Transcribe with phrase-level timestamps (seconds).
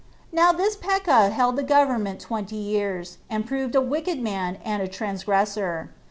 [0.31, 4.87] Now this Pekah held the government twenty years, and proved a wicked man and a
[4.87, 5.91] transgressor.